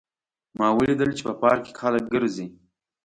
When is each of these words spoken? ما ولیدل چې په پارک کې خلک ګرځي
ما 0.57 0.67
ولیدل 0.77 1.09
چې 1.17 1.23
په 1.27 1.33
پارک 1.41 1.61
کې 1.65 1.73
خلک 1.81 2.03
ګرځي 2.13 2.47